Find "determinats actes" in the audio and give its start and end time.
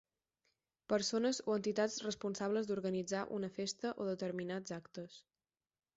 4.11-5.21